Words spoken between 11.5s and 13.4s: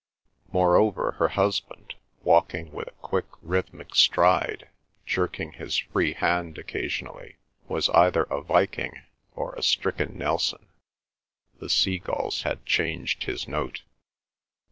the sea gulls had changed